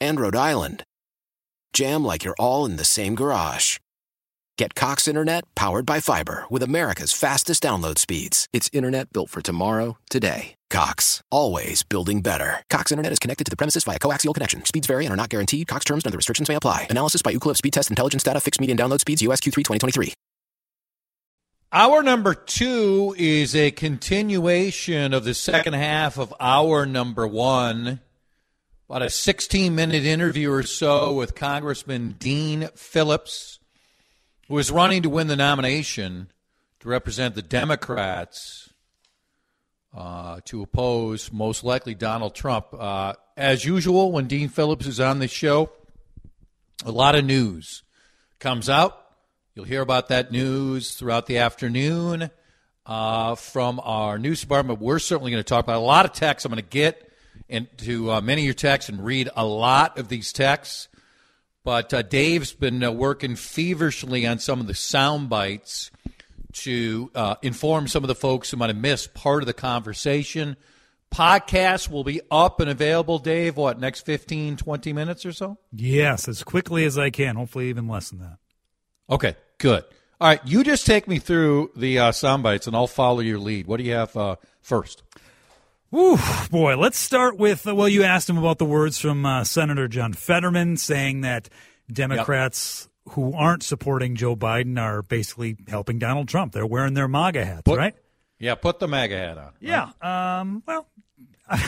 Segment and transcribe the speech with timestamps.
[0.00, 0.84] and Rhode Island
[1.72, 3.78] jam like you're all in the same garage.
[4.58, 8.46] Get Cox Internet powered by fiber with America's fastest download speeds.
[8.52, 10.54] It's internet built for tomorrow, today.
[10.68, 12.62] Cox, always building better.
[12.68, 14.64] Cox Internet is connected to the premises via coaxial connection.
[14.66, 15.66] Speeds vary and are not guaranteed.
[15.66, 16.86] Cox terms and other restrictions may apply.
[16.90, 18.40] Analysis by Ookla Speed Test Intelligence Data.
[18.40, 19.22] Fixed median download speeds.
[19.22, 20.12] USQ3 2023.
[21.72, 28.00] Hour number two is a continuation of the second half of hour number one.
[28.90, 33.60] About a 16 minute interview or so with Congressman Dean Phillips,
[34.48, 36.32] who is running to win the nomination
[36.80, 38.72] to represent the Democrats
[39.96, 42.66] uh, to oppose most likely Donald Trump.
[42.76, 45.70] Uh, as usual, when Dean Phillips is on the show,
[46.84, 47.84] a lot of news
[48.40, 49.00] comes out.
[49.54, 52.28] You'll hear about that news throughout the afternoon
[52.86, 54.80] uh, from our news department.
[54.80, 57.06] We're certainly going to talk about a lot of texts I'm going to get
[57.50, 60.88] into uh, many of your texts and read a lot of these texts.
[61.64, 65.90] But uh, Dave's been uh, working feverishly on some of the sound bites
[66.52, 70.56] to uh, inform some of the folks who might have missed part of the conversation.
[71.12, 75.58] Podcast will be up and available, Dave, what, next 15, 20 minutes or so?
[75.72, 78.38] Yes, as quickly as I can, hopefully even less than that.
[79.10, 79.84] Okay, good.
[80.20, 83.38] All right, you just take me through the uh, sound bites and I'll follow your
[83.38, 83.66] lead.
[83.66, 85.02] What do you have uh, first?
[85.94, 86.18] Ooh,
[86.50, 89.88] boy, let's start with uh, well, you asked him about the words from uh, Senator
[89.88, 91.48] John Fetterman saying that
[91.92, 93.14] Democrats yep.
[93.14, 96.52] who aren't supporting Joe Biden are basically helping Donald Trump.
[96.52, 97.94] They're wearing their MAGA hats, put, right?
[98.38, 99.52] Yeah, put the MAGA hat on.
[99.58, 99.90] Yeah.
[100.00, 100.40] Right?
[100.40, 100.86] Um, well,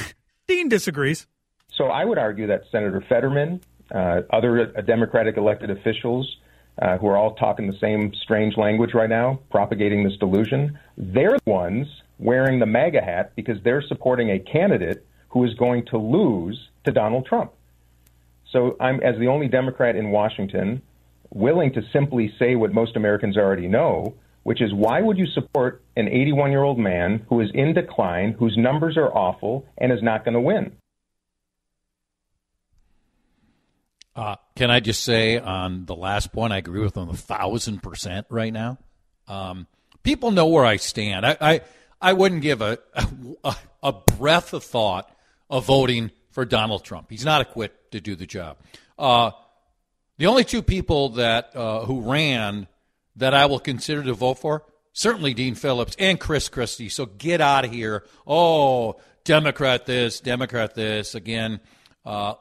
[0.47, 1.27] Dean disagrees.
[1.77, 3.61] So I would argue that Senator Fetterman,
[3.93, 6.37] uh, other Democratic elected officials,
[6.81, 11.38] uh, who are all talking the same strange language right now, propagating this delusion, they're
[11.44, 11.88] the ones
[12.22, 16.93] wearing the MAGA hat because they're supporting a candidate who is going to lose to
[16.93, 17.53] Donald Trump.
[18.50, 20.82] So I'm, as the only Democrat in Washington,
[21.31, 25.82] willing to simply say what most Americans already know, which is why would you support
[25.97, 30.03] an 81 year old man who is in decline, whose numbers are awful, and is
[30.03, 30.72] not going to win?
[34.15, 37.82] Uh, can I just say on the last point, I agree with them a thousand
[37.82, 38.77] percent right now.
[39.27, 39.66] Um,
[40.03, 41.25] people know where I stand.
[41.25, 41.61] I, I
[42.02, 42.78] I wouldn't give a,
[43.44, 45.10] a, a breath of thought
[45.48, 47.08] of voting for Donald Trump.
[47.10, 48.58] He's not equipped to do the job.
[48.98, 49.30] Uh,
[50.18, 52.66] the only two people that uh, who ran
[53.16, 56.88] that I will consider to vote for certainly Dean Phillips and Chris Christie.
[56.88, 58.04] So get out of here.
[58.26, 61.14] Oh, Democrat this, Democrat this.
[61.14, 61.60] Again,
[62.04, 62.34] uh,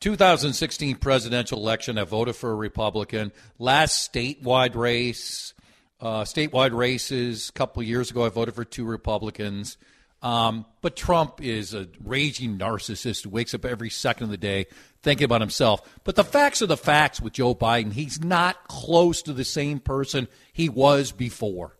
[0.00, 3.32] 2016 presidential election, I voted for a Republican.
[3.58, 5.54] Last statewide race,
[6.00, 7.48] uh, statewide races.
[7.48, 9.76] A couple years ago, I voted for two Republicans.
[10.22, 14.66] Um, but Trump is a raging narcissist who wakes up every second of the day
[15.02, 15.88] thinking about himself.
[16.04, 17.92] But the facts are the facts with Joe Biden.
[17.92, 21.78] He's not close to the same person he was before.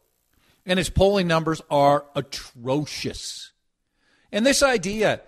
[0.64, 3.52] And his polling numbers are atrocious.
[4.32, 5.22] And this idea,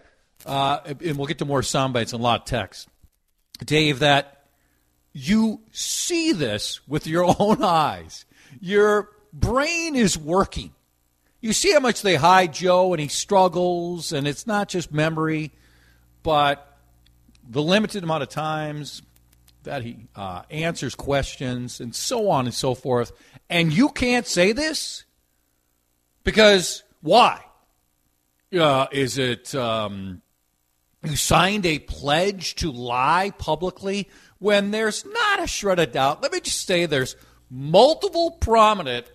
[0.44, 2.88] uh, and we'll get to more sound bites and a lot of text,
[3.64, 4.46] Dave, that
[5.12, 8.26] you see this with your own eyes
[8.60, 10.72] your brain is working.
[11.40, 15.52] You see how much they hide Joe and he struggles, and it's not just memory,
[16.22, 16.78] but
[17.48, 19.02] the limited amount of times
[19.62, 23.12] that he uh, answers questions and so on and so forth.
[23.48, 25.04] And you can't say this
[26.24, 27.44] because why?
[28.52, 30.22] Uh, is it um,
[31.04, 34.08] you signed a pledge to lie publicly
[34.38, 36.22] when there's not a shred of doubt?
[36.22, 37.14] Let me just say there's
[37.50, 39.06] multiple prominent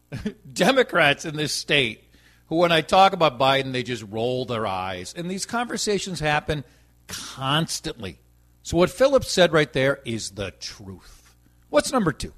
[0.52, 2.04] Democrats in this state
[2.46, 5.14] who, when I talk about Biden, they just roll their eyes.
[5.16, 6.64] And these conversations happen
[7.06, 8.18] constantly.
[8.62, 11.34] So, what Phillips said right there is the truth.
[11.70, 12.32] What's number two?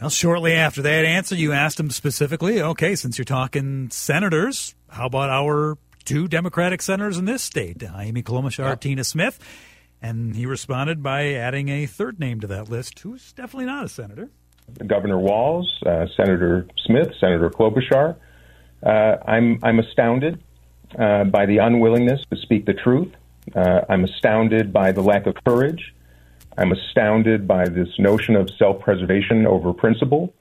[0.00, 5.06] Well, shortly after that answer, you asked him specifically, okay, since you're talking senators, how
[5.06, 8.80] about our two Democratic senators in this state, Amy Klobuchar, yep.
[8.80, 9.38] Tina Smith?
[10.00, 13.88] And he responded by adding a third name to that list, who's definitely not a
[13.88, 14.30] senator.
[14.86, 18.16] Governor Walz, uh, Senator Smith, Senator Klobuchar.
[18.84, 20.42] Uh, I'm I'm astounded
[20.98, 23.12] uh, by the unwillingness to speak the truth,
[23.54, 25.94] Uh, I'm astounded by the lack of courage.
[26.58, 30.34] I'm astounded by this notion of self preservation over principle.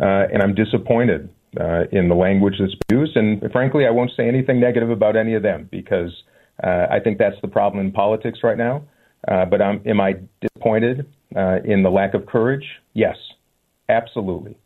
[0.00, 3.16] Uh, and I'm disappointed uh, in the language that's used.
[3.16, 6.12] And frankly, I won't say anything negative about any of them because
[6.62, 8.82] uh, I think that's the problem in politics right now.
[9.26, 12.64] Uh, but I'm, am I disappointed uh, in the lack of courage?
[12.94, 13.16] Yes,
[13.88, 14.56] absolutely.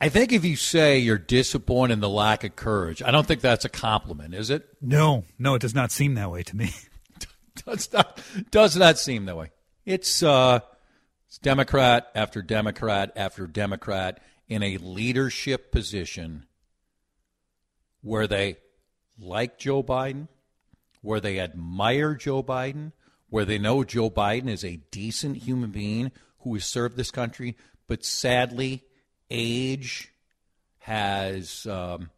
[0.00, 3.40] I think if you say you're disappointed in the lack of courage, I don't think
[3.40, 4.68] that's a compliment, is it?
[4.82, 6.70] No, no, it does not seem that way to me.
[7.66, 8.20] does not
[8.50, 9.50] does not seem that way.
[9.86, 10.60] It's uh,
[11.28, 16.46] it's Democrat after Democrat after Democrat in a leadership position
[18.02, 18.58] where they
[19.18, 20.28] like Joe Biden,
[21.02, 22.92] where they admire Joe Biden,
[23.28, 27.56] where they know Joe Biden is a decent human being who has served this country,
[27.86, 28.84] but sadly
[29.30, 30.12] age
[30.78, 32.10] has um,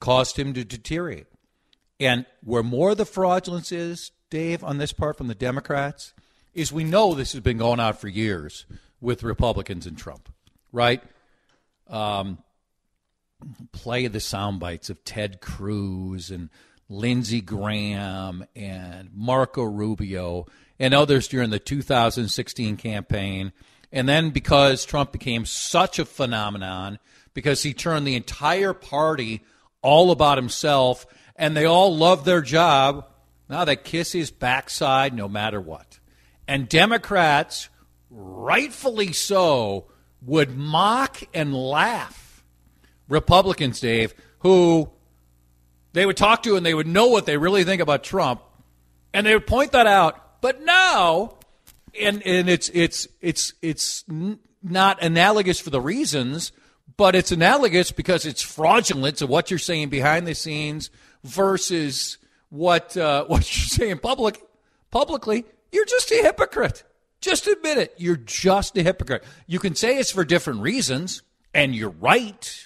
[0.00, 1.26] caused him to deteriorate.
[1.98, 6.12] And where more of the fraudulence is, Dave, on this part from the Democrats,
[6.54, 8.66] is we know this has been going on for years
[9.00, 10.32] with Republicans and Trump,
[10.72, 11.02] right?
[11.88, 12.38] Um,
[13.72, 16.50] play the sound bites of Ted Cruz and
[16.88, 20.46] Lindsey Graham and Marco Rubio
[20.78, 23.52] and others during the 2016 campaign
[23.92, 26.98] and then because Trump became such a phenomenon,
[27.34, 29.42] because he turned the entire party
[29.82, 31.06] all about himself,
[31.36, 33.06] and they all love their job,
[33.48, 36.00] now they kiss his backside no matter what.
[36.48, 37.68] And Democrats,
[38.10, 39.86] rightfully so,
[40.22, 42.25] would mock and laugh
[43.08, 44.90] Republicans, Dave, who
[45.92, 48.42] they would talk to and they would know what they really think about Trump,
[49.12, 50.40] and they would point that out.
[50.42, 51.36] But now
[52.00, 54.04] and and it's it's it's it's
[54.62, 56.52] not analogous for the reasons,
[56.96, 60.90] but it's analogous because it's fraudulent to what you're saying behind the scenes
[61.24, 62.18] versus
[62.50, 64.42] what uh, what you're saying public
[64.90, 65.44] publicly.
[65.72, 66.84] You're just a hypocrite.
[67.20, 67.94] Just admit it.
[67.96, 69.24] You're just a hypocrite.
[69.46, 71.22] You can say it's for different reasons,
[71.52, 72.65] and you're right.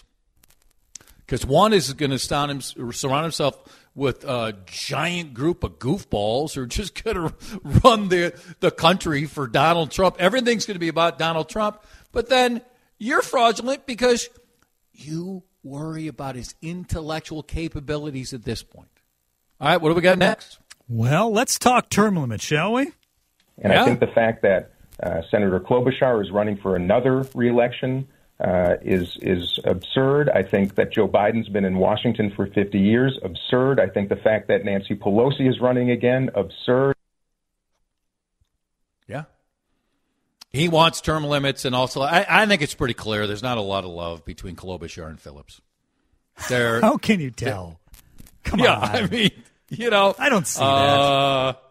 [1.30, 6.66] Because one is going to surround himself with a giant group of goofballs who are
[6.66, 10.16] just going to run the, the country for Donald Trump.
[10.18, 11.84] Everything's going to be about Donald Trump.
[12.10, 12.62] But then
[12.98, 14.28] you're fraudulent because
[14.92, 18.90] you worry about his intellectual capabilities at this point.
[19.60, 20.58] All right, what do we got next?
[20.88, 22.90] Well, let's talk term limits, shall we?
[23.58, 23.82] And yeah.
[23.82, 28.08] I think the fact that uh, Senator Klobuchar is running for another reelection
[28.40, 30.30] uh, is is absurd.
[30.30, 33.18] I think that Joe Biden's been in Washington for 50 years.
[33.22, 33.78] Absurd.
[33.78, 36.30] I think the fact that Nancy Pelosi is running again.
[36.34, 36.94] Absurd.
[39.06, 39.24] Yeah.
[40.52, 43.26] He wants term limits, and also I, I think it's pretty clear.
[43.26, 45.60] There's not a lot of love between Klobuchar and Phillips.
[46.48, 46.80] There.
[46.82, 47.78] How can you tell?
[48.44, 48.88] Come yeah, on.
[48.88, 49.30] I mean,
[49.68, 51.62] you know, I don't see uh, that.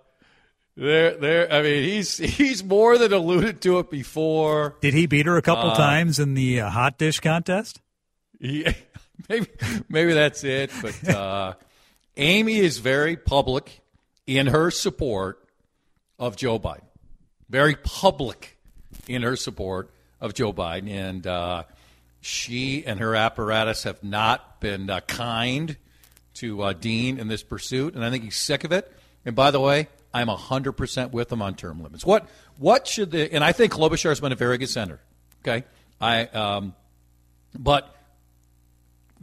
[0.80, 1.52] There, there.
[1.52, 4.78] I mean, he's he's more than alluded to it before.
[4.80, 7.82] Did he beat her a couple uh, times in the uh, hot dish contest?
[8.40, 8.72] Yeah,
[9.30, 9.48] maybe
[9.90, 10.72] maybe that's it.
[10.82, 11.54] But uh,
[12.16, 13.82] Amy is very public
[14.26, 15.46] in her support
[16.18, 16.86] of Joe Biden.
[17.50, 18.58] Very public
[19.06, 19.92] in her support
[20.22, 21.64] of Joe Biden, and uh,
[22.22, 25.76] she and her apparatus have not been uh, kind
[26.36, 28.90] to uh, Dean in this pursuit, and I think he's sick of it.
[29.26, 32.06] And by the way, I'm 100% with them on term limits.
[32.06, 35.02] What what should the and I think Klobuchar has been a very good senator.
[35.44, 35.66] Okay,
[36.02, 36.76] I um,
[37.58, 37.96] but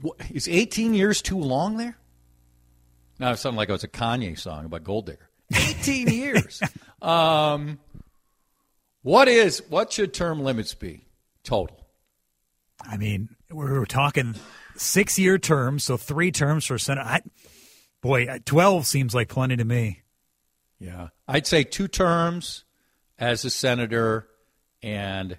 [0.00, 1.96] what, is 18 years too long there?
[3.18, 5.28] Now it sounded like it was a Kanye song about gold digger.
[5.54, 6.62] 18 years.
[7.02, 7.78] Um,
[9.02, 11.06] what is what should term limits be
[11.42, 11.86] total?
[12.80, 14.34] I mean, we're, we're talking
[14.76, 17.06] six year terms, so three terms for senator.
[17.06, 17.20] I,
[18.02, 20.02] boy, 12 seems like plenty to me.
[20.78, 21.08] Yeah.
[21.26, 22.64] I'd say two terms
[23.18, 24.28] as a senator
[24.82, 25.38] and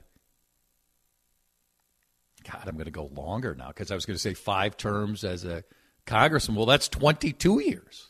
[2.52, 5.24] God, I'm going to go longer now because I was going to say five terms
[5.24, 5.64] as a
[6.06, 6.56] congressman.
[6.56, 8.10] Well, that's 22 years.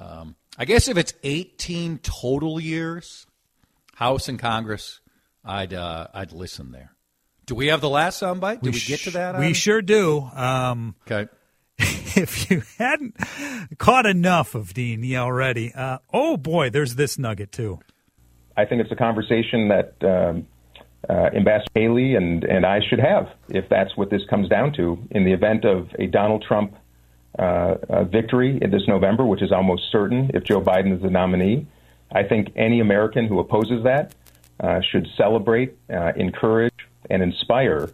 [0.00, 3.26] Um, I guess if it's 18 total years,
[3.94, 5.00] House and Congress,
[5.44, 6.94] I'd uh, I'd listen there.
[7.46, 8.62] Do we have the last soundbite?
[8.62, 9.38] Did we, we get to that?
[9.38, 10.20] We sure do.
[10.34, 11.30] Um, okay.
[11.78, 13.16] if you hadn't
[13.78, 17.80] caught enough of Dean already, uh, oh boy, there's this nugget too.
[18.56, 20.46] I think it's a conversation that um,
[21.08, 24.98] uh, Ambassador Haley and, and I should have, if that's what this comes down to,
[25.10, 26.76] in the event of a Donald Trump
[27.36, 31.10] uh, uh victory in this November, which is almost certain if Joe Biden is the
[31.10, 31.66] nominee.
[32.12, 34.14] I think any American who opposes that
[34.60, 36.74] uh, should celebrate, uh, encourage,
[37.10, 37.90] and inspire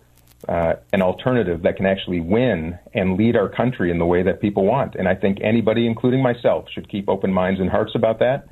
[0.51, 4.41] uh, an alternative that can actually win and lead our country in the way that
[4.41, 4.97] people want.
[4.97, 8.49] And I think anybody, including myself, should keep open minds and hearts about that.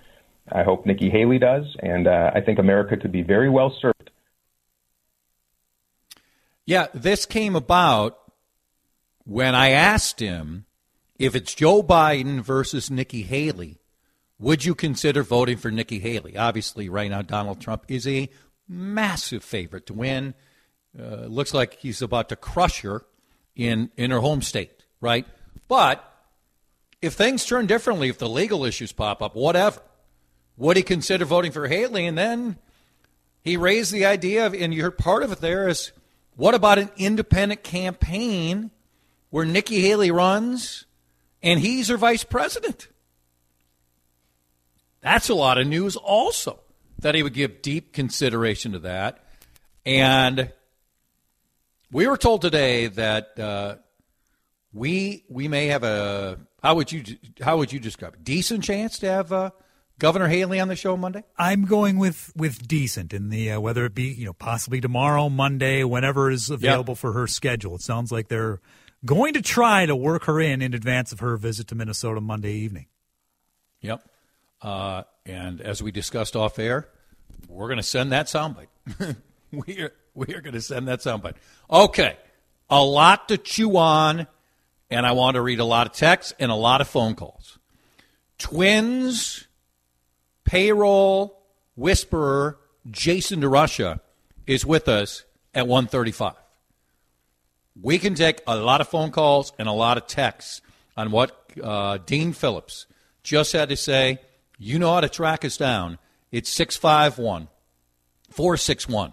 [0.52, 4.10] I hope Nikki Haley does, and uh, I think America could be very well served.
[6.64, 8.18] Yeah, this came about
[9.24, 10.66] when I asked him
[11.18, 13.80] if it's Joe Biden versus Nikki Haley,
[14.38, 16.36] would you consider voting for Nikki Haley?
[16.36, 18.28] Obviously, right now, Donald Trump is a
[18.68, 20.34] massive favorite to win.
[20.96, 23.04] Uh, looks like he's about to crush her
[23.56, 25.26] in, in her home state, right?
[25.66, 26.04] But
[27.02, 29.80] if things turn differently, if the legal issues pop up, whatever,
[30.56, 32.06] would he consider voting for Haley?
[32.06, 32.56] And then
[33.42, 35.92] he raised the idea of, and you heard part of it there is,
[36.36, 38.70] what about an independent campaign
[39.30, 40.86] where Nikki Haley runs
[41.42, 42.88] and he's her vice president?
[45.00, 46.60] That's a lot of news, also,
[46.98, 49.24] that he would give deep consideration to that.
[49.86, 50.52] And
[51.92, 53.76] we were told today that uh,
[54.72, 57.04] we we may have a how would you
[57.40, 58.24] how would you describe it?
[58.24, 59.50] decent chance to have uh,
[59.98, 61.24] Governor Haley on the show Monday?
[61.36, 65.28] I'm going with with decent in the uh, whether it be you know possibly tomorrow,
[65.28, 66.98] Monday, whenever is available yep.
[66.98, 67.74] for her schedule.
[67.76, 68.60] It sounds like they're
[69.04, 72.52] going to try to work her in in advance of her visit to Minnesota Monday
[72.52, 72.86] evening.
[73.80, 74.02] Yep.
[74.60, 76.88] Uh, and as we discussed off air,
[77.48, 78.66] we're going to send that soundbite.
[79.52, 81.36] we are we are going to send that soundbite.
[81.70, 82.16] Okay,
[82.68, 84.26] a lot to chew on,
[84.90, 87.58] and I want to read a lot of texts and a lot of phone calls.
[88.38, 89.46] Twins,
[90.44, 91.42] payroll
[91.76, 92.58] whisperer
[92.90, 94.00] Jason DeRusha
[94.46, 95.24] is with us
[95.54, 96.34] at 135.
[97.80, 100.60] We can take a lot of phone calls and a lot of texts
[100.96, 102.86] on what uh, Dean Phillips
[103.22, 104.18] just had to say.
[104.58, 105.98] You know how to track us down.
[106.32, 107.48] It's 651
[108.30, 109.12] 461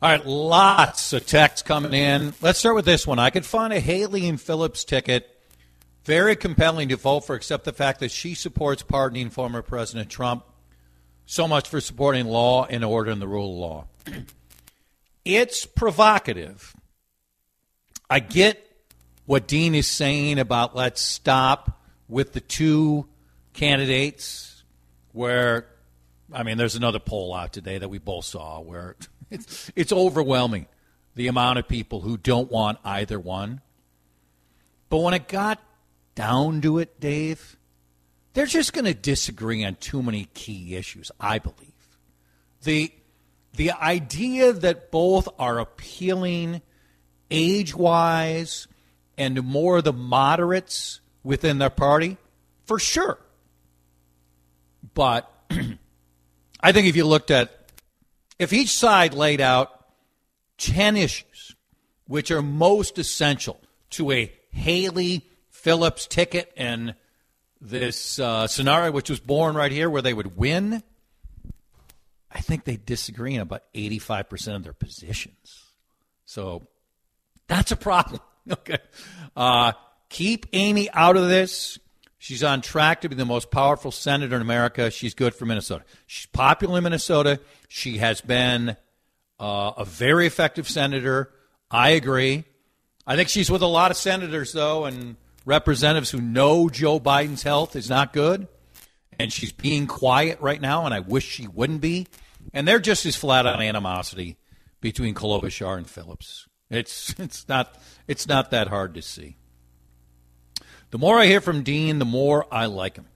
[0.00, 2.32] All right, lots of texts coming in.
[2.40, 3.18] Let's start with this one.
[3.18, 5.28] I could find a Haley and Phillips ticket
[6.04, 10.44] very compelling to vote for, except the fact that she supports pardoning former President Trump.
[11.26, 14.22] So much for supporting law and order and the rule of law.
[15.24, 16.76] it's provocative.
[18.08, 18.64] I get
[19.26, 23.08] what Dean is saying about let's stop with the two
[23.52, 24.62] candidates
[25.10, 25.66] where
[26.32, 28.96] I mean there's another poll out today that we both saw where
[29.30, 30.66] it's, it's overwhelming
[31.14, 33.60] the amount of people who don't want either one.
[34.88, 35.60] But when it got
[36.14, 37.56] down to it, Dave,
[38.32, 41.72] they're just going to disagree on too many key issues, I believe.
[42.62, 42.92] The
[43.54, 46.62] the idea that both are appealing
[47.30, 48.68] age-wise
[49.16, 52.16] and more the moderates within their party,
[52.66, 53.18] for sure.
[54.94, 55.28] But
[56.60, 57.70] I think if you looked at
[58.38, 59.86] if each side laid out
[60.58, 61.54] 10 issues
[62.06, 63.60] which are most essential
[63.90, 66.94] to a Haley Phillips ticket and
[67.60, 70.82] this uh, scenario, which was born right here, where they would win,
[72.30, 75.64] I think they disagree on about 85% of their positions.
[76.24, 76.66] So
[77.46, 78.20] that's a problem.
[78.50, 78.78] Okay.
[79.36, 79.72] Uh,
[80.08, 81.78] keep Amy out of this.
[82.18, 84.90] She's on track to be the most powerful senator in America.
[84.90, 85.84] She's good for Minnesota.
[86.06, 87.40] She's popular in Minnesota.
[87.68, 88.76] She has been
[89.38, 91.32] uh, a very effective senator.
[91.70, 92.44] I agree.
[93.06, 97.42] I think she's with a lot of senators, though, and representatives who know Joe Biden's
[97.42, 98.48] health is not good,
[99.18, 102.08] and she's being quiet right now, and I wish she wouldn't be.
[102.52, 104.36] And they're just as flat on animosity
[104.80, 106.48] between Klobuchar and Phillips.
[106.70, 109.36] It's it's not it's not that hard to see.
[110.90, 113.06] The more I hear from Dean, the more I like him.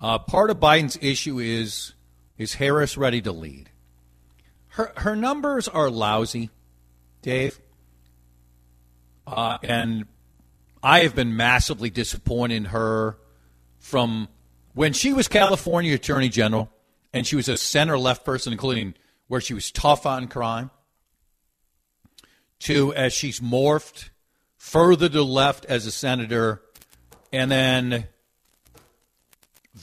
[0.00, 1.94] Uh, part of Biden's issue is
[2.36, 3.70] is Harris ready to lead?
[4.68, 6.50] Her her numbers are lousy,
[7.22, 7.58] Dave.
[9.26, 10.06] Uh, and
[10.82, 13.16] I have been massively disappointed in her
[13.78, 14.28] from
[14.74, 16.70] when she was California Attorney General
[17.14, 18.94] and she was a center left person, including
[19.28, 20.70] where she was tough on crime,
[22.58, 24.10] to as she's morphed
[24.64, 26.62] further to the left as a senator,
[27.30, 28.06] and then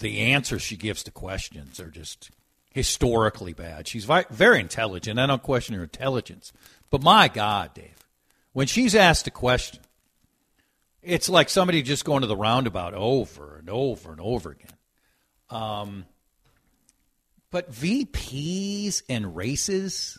[0.01, 2.31] the answers she gives to questions are just
[2.71, 3.87] historically bad.
[3.87, 5.19] She's very intelligent.
[5.19, 6.51] I don't question her intelligence.
[6.89, 7.95] But my God, Dave,
[8.53, 9.81] when she's asked a question,
[11.03, 14.77] it's like somebody just going to the roundabout over and over and over again.
[15.51, 16.05] Um,
[17.51, 20.17] but VPs and races,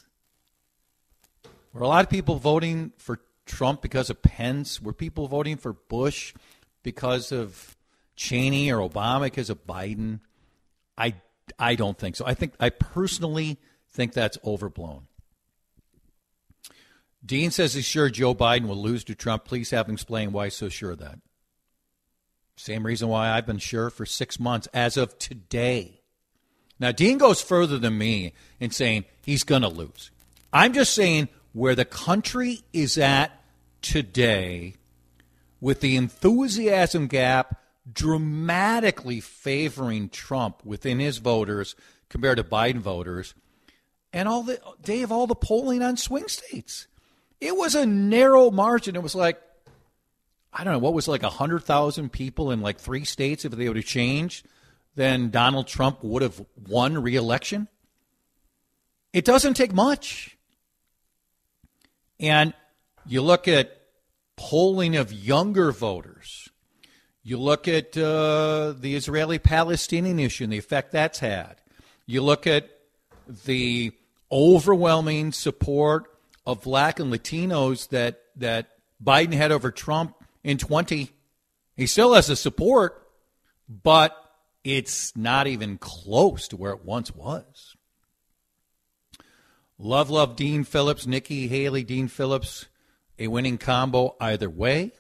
[1.72, 3.18] were a lot of people voting for
[3.52, 4.80] Trump because of Pence?
[4.80, 6.32] Were people voting for Bush
[6.82, 7.76] because of
[8.16, 10.20] Cheney or Obama because of Biden?
[10.96, 11.14] I
[11.58, 12.24] I don't think so.
[12.26, 13.58] I think I personally
[13.90, 15.06] think that's overblown.
[17.24, 19.44] Dean says he's sure Joe Biden will lose to Trump.
[19.44, 21.18] Please have him explain why he's so sure of that.
[22.56, 26.00] Same reason why I've been sure for six months as of today.
[26.80, 30.10] Now, Dean goes further than me in saying he's going to lose.
[30.52, 33.41] I'm just saying where the country is at
[33.82, 34.74] today
[35.60, 37.60] with the enthusiasm gap
[37.90, 41.74] dramatically favoring Trump within his voters
[42.08, 43.34] compared to Biden voters,
[44.12, 44.60] and all the
[45.02, 46.86] of all the polling on swing states.
[47.40, 48.94] It was a narrow margin.
[48.94, 49.40] It was like
[50.52, 53.44] I don't know what was like hundred thousand people in like three states.
[53.44, 54.46] If they would have changed,
[54.94, 57.68] then Donald Trump would have won re-election.
[59.12, 60.36] It doesn't take much,
[62.20, 62.54] and
[63.06, 63.80] you look at
[64.36, 66.48] polling of younger voters
[67.24, 71.56] you look at uh, the Israeli Palestinian issue and the effect that's had.
[72.04, 72.68] You look at
[73.44, 73.92] the
[74.30, 76.06] overwhelming support
[76.44, 78.70] of black and Latinos that, that
[79.02, 81.10] Biden had over Trump in 20.
[81.76, 83.06] He still has the support,
[83.68, 84.16] but
[84.64, 87.76] it's not even close to where it once was.
[89.78, 92.66] Love, love Dean Phillips, Nikki Haley, Dean Phillips,
[93.22, 94.92] a winning combo either way.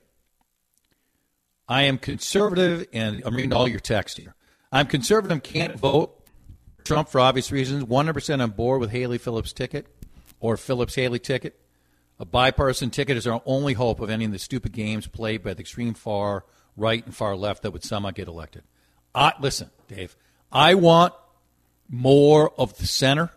[1.68, 4.34] I am conservative, and I'm reading all your text here.
[4.70, 6.24] I'm conservative, can't vote
[6.84, 7.84] Trump for obvious reasons.
[7.84, 9.86] 100% on board with Haley Phillips ticket
[10.40, 11.58] or Phillips Haley ticket.
[12.20, 15.60] A bipartisan ticket is our only hope of ending the stupid games played by the
[15.60, 16.44] extreme far
[16.76, 18.62] right and far left that would somehow get elected.
[19.14, 20.16] I, listen, Dave,
[20.50, 21.14] I want
[21.88, 23.30] more of the center.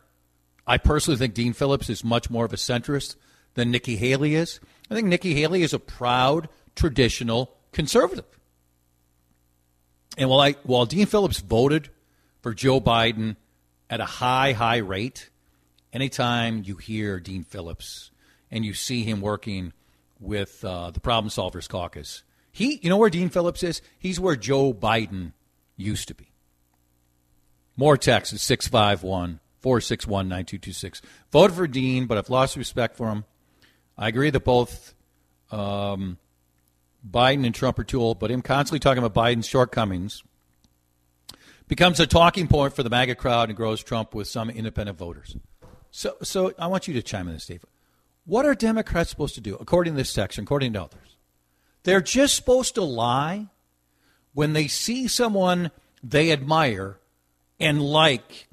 [0.67, 3.15] I personally think Dean Phillips is much more of a centrist
[3.55, 4.59] than Nikki Haley is.
[4.89, 8.25] I think Nikki Haley is a proud, traditional conservative.
[10.17, 11.89] And while, I, while Dean Phillips voted
[12.41, 13.35] for Joe Biden
[13.89, 15.29] at a high, high rate,
[15.91, 18.11] anytime you hear Dean Phillips
[18.51, 19.73] and you see him working
[20.19, 23.81] with uh, the Problem Solvers Caucus, he, you know where Dean Phillips is?
[23.99, 25.33] He's where Joe Biden
[25.75, 26.31] used to be.
[27.75, 31.01] More at 651 461 9226.
[31.31, 33.25] Voted for Dean, but I've lost respect for him.
[33.97, 34.93] I agree that both
[35.51, 36.17] um,
[37.09, 40.23] Biden and Trump are too old, but him constantly talking about Biden's shortcomings
[41.67, 45.35] becomes a talking point for the MAGA crowd and grows Trump with some independent voters.
[45.91, 47.63] So, so I want you to chime in this, Steve.
[48.25, 51.17] What are Democrats supposed to do, according to this section, according to others?
[51.83, 53.47] They're just supposed to lie
[54.33, 55.71] when they see someone
[56.03, 56.99] they admire
[57.59, 58.47] and like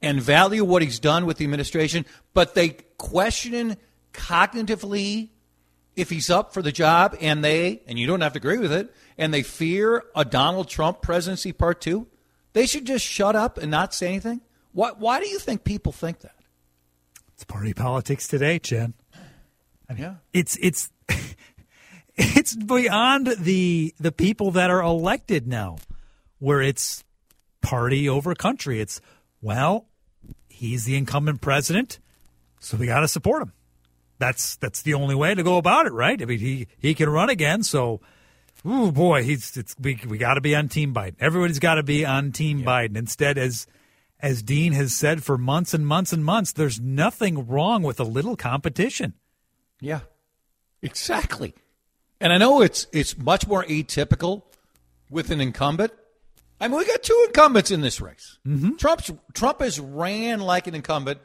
[0.00, 2.04] and value what he's done with the administration,
[2.34, 3.76] but they question
[4.14, 5.28] cognitively
[5.96, 8.72] if he's up for the job and they, and you don't have to agree with
[8.72, 12.06] it, and they fear a Donald Trump presidency part two,
[12.52, 14.40] they should just shut up and not say anything?
[14.72, 16.34] Why, why do you think people think that?
[17.34, 18.94] It's party politics today, Jen.
[19.88, 20.14] I mean, yeah.
[20.32, 20.90] It's, it's,
[22.16, 25.76] it's beyond the, the people that are elected now,
[26.38, 27.04] where it's
[27.60, 28.80] party over country.
[28.80, 29.00] It's,
[29.40, 29.86] well,
[30.48, 31.98] he's the incumbent president,
[32.60, 33.52] so we got to support him
[34.24, 36.20] that's that's the only way to go about it, right?
[36.20, 38.00] I mean, he he can run again, so.
[38.66, 41.16] Oh boy, he's it's we we got to be on Team Biden.
[41.20, 42.64] Everybody's got to be on Team yeah.
[42.64, 42.96] Biden.
[42.96, 43.66] Instead, as
[44.20, 48.04] as Dean has said for months and months and months, there's nothing wrong with a
[48.04, 49.12] little competition.
[49.82, 50.00] Yeah,
[50.80, 51.54] exactly.
[52.22, 54.44] And I know it's it's much more atypical
[55.10, 55.92] with an incumbent.
[56.58, 58.38] I mean, we got two incumbents in this race.
[58.46, 58.76] Mm-hmm.
[58.76, 61.20] Trump's, Trump has ran like an incumbent.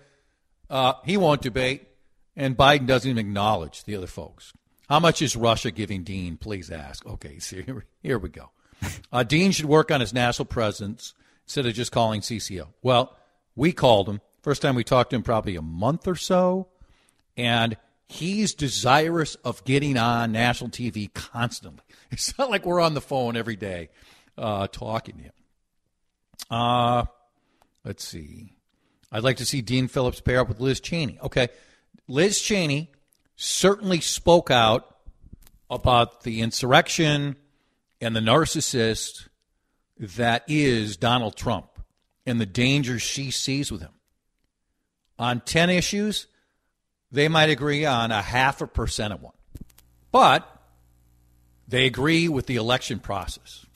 [0.69, 1.87] Uh, he won't debate,
[2.39, 4.53] and Biden doesn't even acknowledge the other folks.
[4.87, 6.37] How much is Russia giving Dean?
[6.37, 7.05] Please ask.
[7.05, 8.49] Okay, so here, here we go.
[9.11, 11.13] Uh, Dean should work on his national presence
[11.45, 12.67] instead of just calling CCO.
[12.81, 13.13] Well,
[13.55, 14.21] we called him.
[14.41, 16.69] First time we talked to him, probably a month or so.
[17.35, 17.75] And
[18.07, 21.83] he's desirous of getting on national TV constantly.
[22.11, 23.89] It's not like we're on the phone every day
[24.37, 25.33] uh, talking to him.
[26.49, 27.05] Uh,
[27.83, 28.53] let's see.
[29.11, 31.19] I'd like to see Dean Phillips pair up with Liz Cheney.
[31.21, 31.49] Okay.
[32.09, 32.91] Liz Cheney
[33.35, 34.97] certainly spoke out
[35.69, 37.35] about the insurrection
[38.01, 39.27] and the narcissist
[39.99, 41.67] that is Donald Trump
[42.25, 43.91] and the dangers she sees with him.
[45.19, 46.25] On 10 issues,
[47.11, 49.33] they might agree on a half a percent of one.
[50.11, 50.49] But
[51.67, 53.67] they agree with the election process.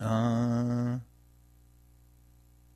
[0.00, 1.00] Uh, a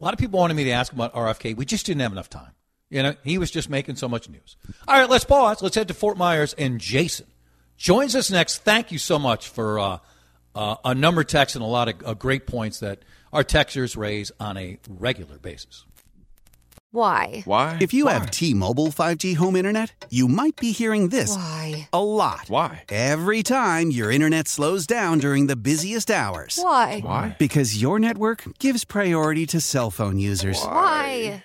[0.01, 1.55] lot of people wanted me to ask about RFK.
[1.55, 2.51] We just didn't have enough time.
[2.90, 4.57] You know, he was just making so much news.
[4.88, 5.62] All right, let's pause.
[5.62, 6.55] Let's head to Fort Myers.
[6.55, 7.26] And Jason
[7.76, 8.59] joins us next.
[8.59, 9.98] Thank you so much for uh,
[10.57, 12.98] uh, a number of texts and a lot of uh, great points that
[13.33, 15.85] our texters raise on a regular basis.
[16.92, 17.42] Why?
[17.44, 17.79] Why?
[17.81, 18.14] If you Why?
[18.14, 21.88] have T-Mobile 5G home internet, you might be hearing this Why?
[21.92, 22.46] a lot.
[22.48, 22.83] Why?
[22.88, 26.59] Every time your internet slows down during the busiest hours.
[26.61, 26.98] Why?
[27.00, 27.37] Why?
[27.38, 30.61] Because your network gives priority to cell phone users.
[30.61, 31.44] Why?